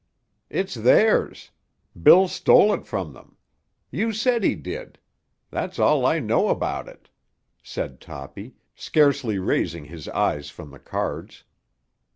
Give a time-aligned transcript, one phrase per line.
[0.49, 1.51] "It's theirs.
[2.01, 3.37] Bill stole it from them.
[3.91, 4.97] You said he did.
[5.51, 7.11] That's all I know about it,"
[7.61, 11.43] said Toppy, scarcely raising his eyes from the cards.